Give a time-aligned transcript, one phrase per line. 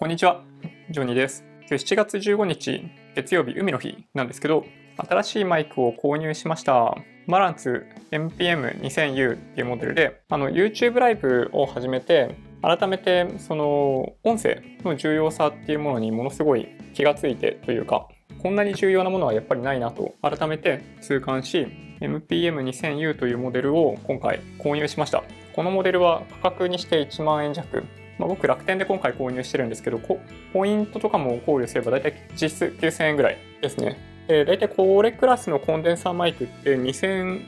[0.00, 0.42] こんにちは、
[0.88, 1.44] ジョニーです。
[1.68, 4.64] 今日7月15日、月曜日、海の日なんですけど、
[4.96, 6.96] 新しいマイクを購入しました。
[7.26, 18.08] マランツ MPM2000U っていうモデルで、あの YouTube ライブを始めて、改めてその音声の重要さっていうものにものすごい気がついてというか、
[18.42, 21.66] こんなに重要なものはやっぱりないなと改めて痛感し、
[22.00, 25.22] MPM2000U というモデルを今回購入しました。
[25.54, 27.84] このモデルは価格にして1万円弱。
[28.20, 29.98] まあ、僕楽天で今回購入してるんですけど、
[30.52, 33.98] ポイントとかも考慮すれば大体実質9000円ぐらいですね。
[34.28, 37.42] えー、大体これクラスのコンデンサーマイクって2000、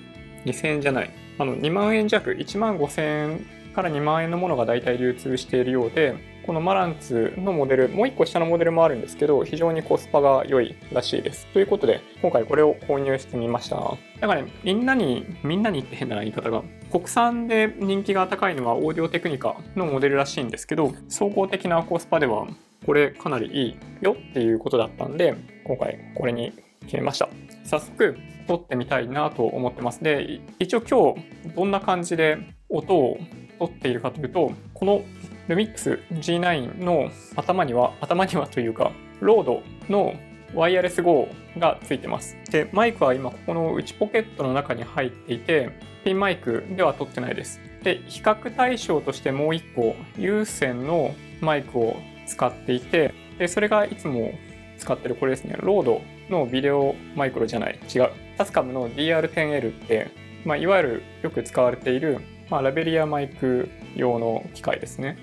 [0.46, 1.10] 2000円じゃない。
[1.38, 6.14] あの2万円弱、1万5000円から2万円のものが大体流通しているようで、
[6.46, 11.46] このマランツのモデル、もう1個下のモデルもあるんですけど、非常にコスパが良いらしいです。
[11.46, 13.76] ということで、今回これを購入してみました。
[14.20, 22.46] だからね、みんなに、みんなにって変な言い方が、国産で人気が高いのはオーディオテクニカのモデルらしいんですけど、総合的なコスパでは、
[22.84, 26.52] これかなりいいよっていうことだったんで、今回これに
[26.86, 27.28] 決めました。
[27.64, 28.16] 早速、
[28.48, 30.02] 撮ってみたいなと思ってます。
[30.02, 33.18] で、一応今日、どんな感じで音を
[33.58, 35.02] 撮っているかというと、この
[35.48, 40.14] ルミックス G9 の頭には、頭にはというか、RODE の
[40.54, 42.36] Wireless GO がついてます。
[42.50, 45.70] で、マイクは今ここの内ポケットの中に入っていて、
[46.04, 47.60] ピンマイクでは撮ってないです。
[47.82, 51.96] で、比較対象としてもう一個、有線のマイクを
[52.26, 54.32] 使っていて、で、それがいつも
[54.78, 58.10] 使ってるこれですね、 RODE の VideoMicro じゃない、違う。
[58.36, 60.10] TASCAM の DR10L って、
[60.44, 65.16] まあ、いわゆるよく使われている、まあ、ラベリアマイク用の機械ですね。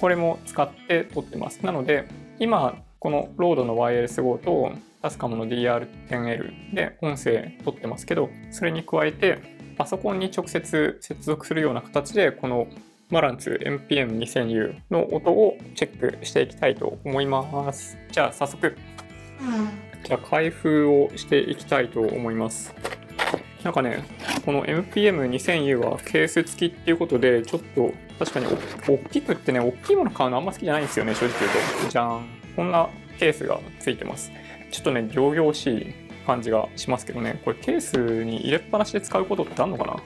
[0.00, 1.64] これも使って撮ってます。
[1.64, 2.06] なので、
[2.38, 9.38] 今、このロードのワイヤレス GO とタスカムの DR10L で音声撮ってますけど、それに加えて、
[9.76, 12.66] パソコンに直接接続するような形で、この
[13.10, 17.98] マランツ MPM2000U の音をチェックしていきたいと思います。
[18.10, 18.76] じゃあ早速、
[20.04, 22.74] じゃあ開封をしていきたいと思います。
[23.64, 24.04] なんかね、
[24.46, 28.46] この MPM2000U はケース付きっていうことで、ちょっと確かに
[28.86, 31.90] 大きくってね、大きいもの買うのあんま好きじゃないんですよね、正直言うと。
[31.90, 32.26] じゃーん。
[32.54, 32.88] こんな
[33.18, 34.30] ケースが付いてます。
[34.70, 35.94] ちょっとね、仰々しい
[36.26, 39.96] 感じがしますけどね、これケースに入れっぱなしで使うことってあるのかな？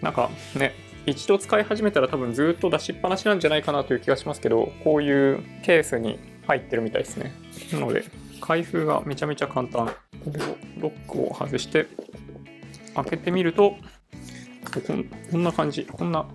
[0.00, 0.74] なんかね、
[1.06, 7.32] 一度使い始めたら多分ずっと出しっぱなしなんじゃないかなという気がしますけど、こういうケースに入ってるみたいですね。
[7.72, 8.04] なので、
[8.40, 9.86] 開封がめちゃめちゃ簡単。
[10.24, 11.86] これをロックを外して、
[12.94, 13.76] 開けてみると、
[15.30, 15.84] こんな感じ。
[15.84, 16.26] こんな、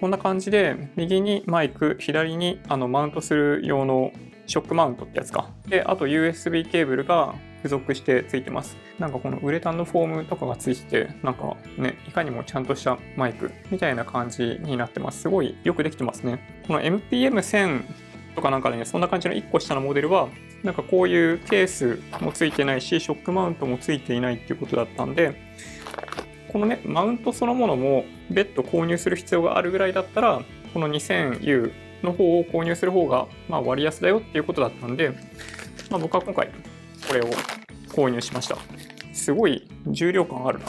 [0.00, 4.12] こんな感じで、右にマイク、左にあのマウントする用の
[4.46, 5.50] ショックマウントってやつか。
[5.68, 8.78] で、あと USB ケーブルが付属してついてます。
[8.98, 15.20] なんかこのウレタンのフォームとかがついてて、なんかね、いかにもちゃんとしたマイクみたいな感じになってます。
[15.20, 16.40] すごいよくできてますね。
[16.66, 17.82] この MPM1000
[18.34, 20.28] とかなんかね、そんな感じの1個下のモデルは、
[20.62, 25.34] なんかこういうケースもついてないし、ショックマウントもついていないっていうことだったんで、
[26.52, 30.42] このね、マウントそのものも別途購入する必要があるぐらいだったら、
[30.74, 31.72] この 2000U
[32.02, 35.10] の方を購入する方が、ま、割安だよっていうことだったんで、
[35.90, 36.50] まあ、僕は今回
[37.06, 37.28] これを
[37.88, 38.58] 購入しました。
[39.12, 40.66] すごい重量感あるな。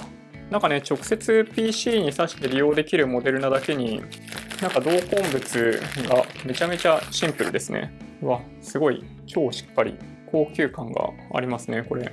[0.51, 4.01] なんかね、直接 PC に挿して利用できるモデルなだけに、
[4.61, 7.91] なんか同梱物がめちゃめちゃシンプルですね。
[8.21, 9.95] うわ、すごい超しっかり
[10.31, 12.11] 高級感がありますね、これ。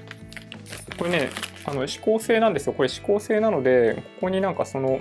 [0.97, 1.31] これね、
[1.69, 2.73] あの指向性なんですよ。
[2.73, 5.01] これ指向性なので、ここになんかその、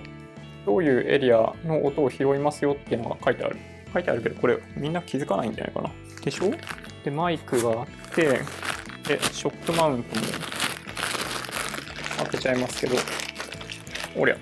[0.65, 3.55] どういうエリアの音を拾いますよっていうのが書いてある。
[3.93, 5.89] 書いてあるけど、これみんな気づかないんじゃないかな。
[6.25, 6.51] でしょ？
[7.05, 8.41] で、マイクがあって、で、
[9.31, 10.25] ショックマウントも
[12.17, 12.97] 開けちゃいますけど、
[14.17, 14.37] おりゃ、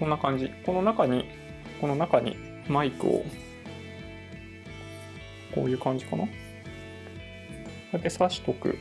[0.00, 0.50] こんな感じ。
[0.64, 1.26] この中に、
[1.80, 2.36] この中に
[2.68, 3.24] マイクを、
[5.54, 6.24] こういう感じかな。
[6.24, 6.28] こ
[7.92, 8.76] うやって挿しとく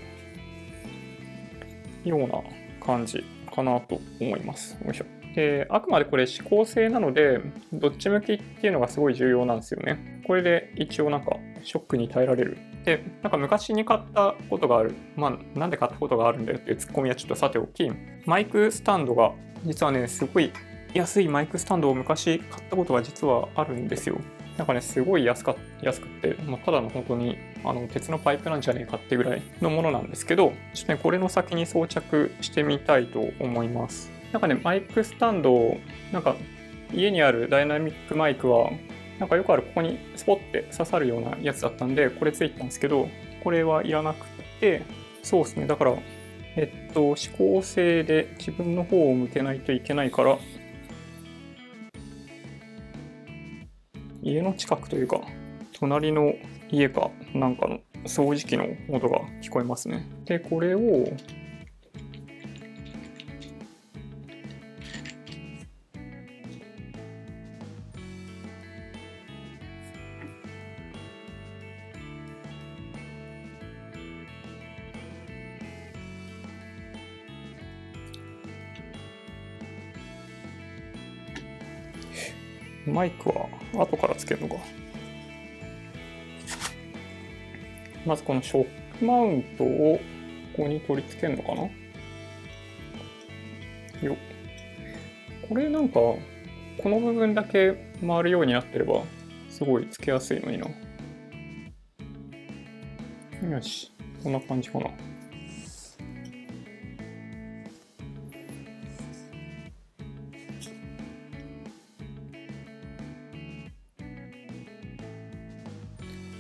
[2.05, 2.41] ような
[2.85, 3.23] 感じ
[3.53, 4.77] かなと思います。
[4.83, 5.05] よいしょ。
[5.35, 7.41] で、あくまでこれ指向性なので、
[7.73, 10.21] どっち向きっていうのがすごい重要なんですよね。
[10.25, 12.57] これで一応なんかショックに耐えられる。
[12.85, 14.93] で、なんか昔に買ったことがある。
[15.16, 17.91] まあ、なんで買ったことがあるんだよっていうツッコミはちょっとさておき、
[18.25, 19.34] マイクスタンドが
[19.66, 20.52] 実はね、すごい
[20.93, 24.17] 安いマイクスタンドを昔買ったことが実はあるんですよ。
[24.57, 27.37] なんかね、すごい安か安くて、まあ、ただの本当に
[27.70, 34.12] あの鉄のパイプなんじゃねえかってぐらいのものなんですけど、ちょっとね、これの先に装着してみたいと思います。
[34.32, 35.78] なんかね、マイクスタンド、
[36.12, 36.35] なんか
[36.94, 38.72] 家にあるダイナミックマイクは、
[39.20, 43.08] なんかよくあるここにスポッて刺さるようなやつだったんで、これついてたんですけど、
[43.44, 44.26] これはいらなく
[44.59, 44.82] て、
[45.23, 45.96] そうですね、だから、
[46.58, 50.38] えっと、指向性で自分の方を向けないといけないから、
[54.22, 55.22] 家の近くというか、
[55.77, 56.33] 隣の
[56.72, 60.07] 家かなんかの掃除機の音が聞こえますね。
[60.23, 61.05] で、これを、
[82.87, 84.55] マイクは後からつけるのか。
[88.05, 89.99] まずこのショックマウントを
[90.55, 91.63] ここに取り付けるのかな？
[94.02, 94.16] よ
[95.49, 96.19] これなんか、こ
[96.85, 99.03] の部分だけ回るようになってれば、
[99.49, 100.67] すごいつけやすいのにな。
[103.49, 103.91] よし、
[104.23, 104.90] こんな感じかな。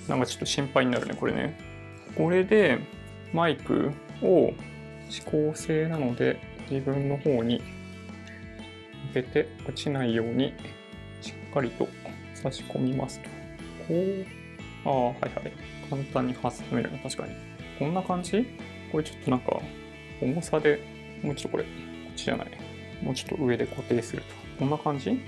[0.07, 1.57] なんかちょっと心配になるね、これね。
[2.15, 2.79] これで
[3.33, 3.91] マイク
[4.21, 4.53] を
[5.09, 7.61] 指向性なので自分の方に
[9.13, 10.53] 向けて落ちないように
[11.21, 11.87] しっかりと
[12.33, 13.29] 差し込みますと。
[13.87, 14.25] こう、
[14.85, 15.53] ああ、はいはい。
[15.89, 17.35] 簡単に挟めるね、確かに。
[17.77, 18.45] こんな感じ？
[18.91, 19.59] これちょっとなんか
[20.21, 20.79] 重さで
[21.21, 21.69] もうちょっとこれ、こ
[22.11, 22.47] っちじゃない。
[23.01, 24.27] もうちょっと上で固定すると。
[24.59, 25.19] こんな感じ？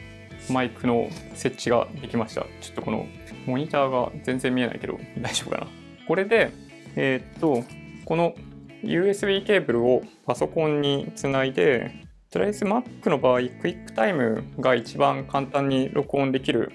[0.50, 2.42] マイクの設置ができました。
[2.62, 3.06] ちょっとこの
[3.45, 5.68] モニターが全然見えないけど大丈夫かな。
[6.07, 6.51] これで、
[6.95, 7.63] えー、っと、
[8.06, 8.36] この
[8.84, 11.92] USB ケーブルをパソコンにつないで、
[12.30, 16.72] とりあえず Mac の場合、 QuickTime が一番簡単に録音できる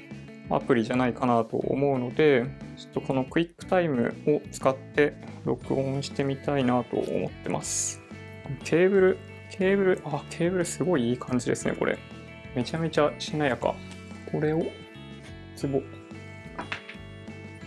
[0.50, 2.44] アプリじゃないかなと思うので、
[2.76, 5.14] ちょっとこの QuickTime を使って
[5.44, 8.00] 録音してみたいなと思ってます。
[8.64, 9.18] ケーブル、
[9.50, 11.98] ケーブル、あ、ケーブルすごいいい感じですね、これ。
[12.54, 13.74] めちゃめちゃしなやか。
[14.30, 14.64] これを、
[15.56, 15.82] ツボ。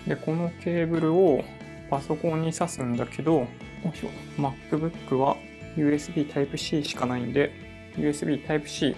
[0.07, 1.43] で、このケーブルを
[1.89, 3.47] パソコンに挿すんだけど、よ
[3.93, 4.09] いしょ、
[4.39, 5.37] MacBook は
[5.75, 7.51] USB Type-C しかないんで、
[7.97, 8.95] USB Type-C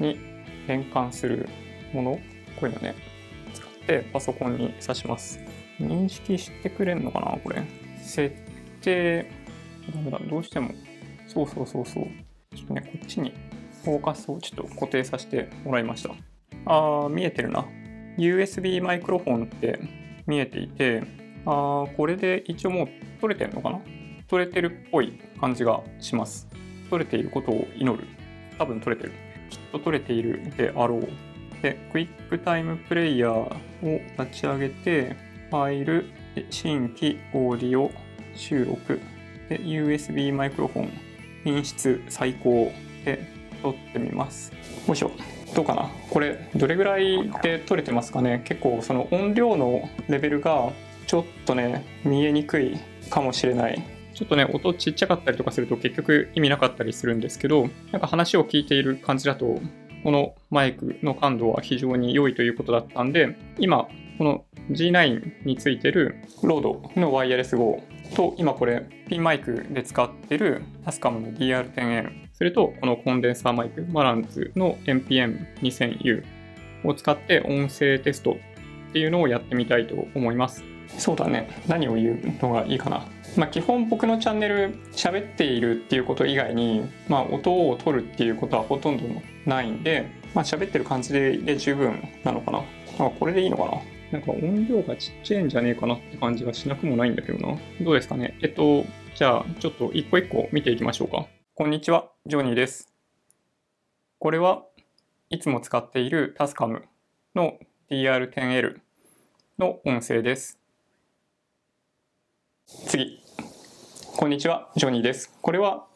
[0.00, 0.18] に
[0.66, 1.48] 変換する
[1.92, 2.10] もの、
[2.60, 2.94] こういうのね、
[3.54, 5.40] 使ってパソコンに挿します。
[5.80, 7.62] 認識してくれんのかなこれ。
[8.02, 8.34] 設
[8.80, 9.30] 定、
[9.94, 10.70] ダメだ、どうしても。
[11.26, 12.04] そうそうそうそう。
[12.56, 13.32] ちょっとね、こっちに
[13.88, 16.10] フォーカスをちょっと固定させてもらいました。
[16.66, 17.64] あー、見えてるな。
[18.18, 19.80] USB マイクロフォンって
[20.26, 21.02] 見えていて、
[21.46, 22.88] あーこれで一応もう
[23.22, 23.80] 取れてるのかな？
[24.26, 26.46] 取れてるっぽい感じがします。
[26.90, 28.06] 取れていることを祈る。
[28.58, 29.14] 多分取れてる。
[29.48, 31.08] きっと取れているであろう。
[31.62, 33.56] で、クイックタイムプレイヤーを
[34.22, 35.16] 立ち上げて、
[35.48, 36.10] ファイル、
[36.50, 37.90] 新規オーディオ
[38.34, 39.00] 収録、
[39.48, 40.90] で、USB マイクロフォン、
[41.44, 42.70] 品質最高
[43.06, 44.52] で撮ってみます。
[44.86, 45.10] よいしょ。
[45.54, 50.72] どうかなこれどれぐらいで撮れてますかね結構その音量のレベルが
[51.06, 52.78] ちょっとね見えにくい
[53.10, 53.82] かもしれない
[54.14, 59.60] ちょっとね音ちっちゃかったりとかすると結局意味なかったりするんですけどなんか話を聞いている感じだと
[60.04, 63.88] このマイクの感度は非常に良いということだったんで今
[64.18, 67.80] この G9 についてるロードのワイヤレス GO
[68.14, 76.22] と今これピンマイクで使ってるタスカムの DR10N それとこのコンデンサーマイク、マランズの NPM2000U
[76.84, 78.38] を使って音声テスト
[78.90, 80.62] っていうのをやってみたいと思います。
[80.98, 81.50] そうだね。
[81.66, 83.08] 何を言うのがいいかな。
[83.36, 89.04] まあ、基本僕のチャンネル喋っているっていうこと以外に、まあ、音を取るっていうことはほとんど
[89.44, 92.62] ないんで、まあ、喋ってる感じで十分なのかな。
[93.00, 93.72] あ、これでいいのかな。
[94.12, 97.58] なんか音量がちっちゃいんじゃねえかなって感じがしなくもないんだけどな。
[97.80, 98.38] どうですかね。
[98.42, 98.84] えっと、
[99.16, 101.26] じゃあちょっと一個一個見ていきましょうか。
[101.58, 102.92] こんにちは、ジョニーです。
[104.18, 104.62] これは
[105.30, 106.84] いつも使っているタスカム
[107.34, 107.58] の
[107.90, 108.80] DR10L
[109.58, 110.58] の音声です。
[112.66, 113.24] 次。
[114.14, 115.32] こんにちは、ジョニーです。
[115.40, 115.86] これは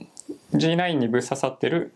[0.54, 1.92] G9 にぶっ刺さってる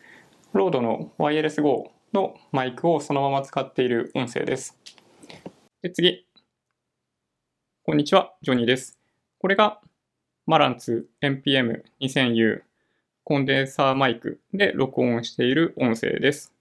[0.53, 4.79] ロードのワイヤレス GO のマイクをそのまま使っている音声です。
[5.81, 6.27] で次。
[7.85, 8.99] こんにちは、ジョニーです。
[9.39, 9.81] これが
[10.45, 12.66] マランツ NPM2000U
[13.29, 16.55] コンデンサーマイクで録音している音声です。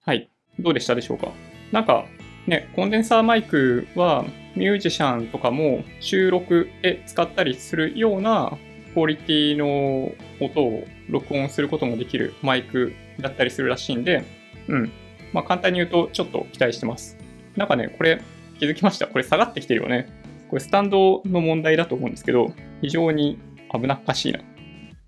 [0.00, 0.30] はい。
[0.58, 1.32] どうでしたでしょうか？
[1.70, 2.06] なんか、
[2.46, 8.56] ね、コンデンサーマイクはミュージシャンとかも収録で使ったりするような
[8.94, 14.24] クオリティの音を録音することもできるマイクだったりするらしいんで、
[14.68, 14.90] うん。
[15.34, 17.18] まあ簡単に言うとちょっと期待してます。
[17.54, 18.22] なんかね、これ
[18.58, 19.08] 気づきました。
[19.08, 20.08] これ下がってきてるよね。
[20.48, 23.38] これスタンドの問題だと思うんですけど、非常に
[23.70, 24.40] 危なっかしいな。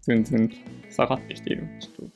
[0.08, 0.50] ずんずん
[0.90, 1.68] 下がってきている。
[1.80, 2.08] ちょっ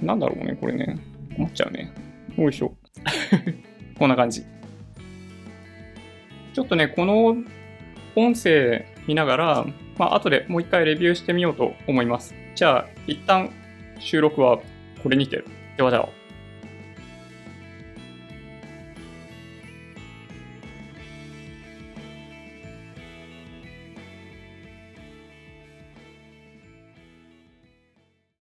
[0.00, 0.06] と。
[0.06, 0.98] なんだろうね、これね。
[1.36, 1.92] 困っちゃうね。
[2.38, 2.74] よいしょ。
[3.98, 4.46] こんな感じ。
[6.54, 7.36] ちょっとね、この
[8.16, 9.66] 音声見ながら、
[9.98, 12.34] まあ、後でもう一回レビューしてみようと思います。
[12.54, 13.50] じゃあ、一旦
[13.98, 14.58] 収録は
[15.02, 15.44] これにて。
[15.76, 16.17] ではでは。